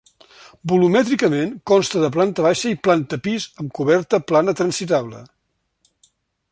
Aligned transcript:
Volumètricament 0.71 1.51
consta 1.71 2.01
de 2.05 2.09
planta 2.15 2.47
baixa 2.47 2.73
i 2.73 2.79
planta 2.87 3.21
pis 3.27 3.47
amb 3.65 3.73
coberta 3.81 4.23
plana 4.33 4.59
transitable. 4.63 5.25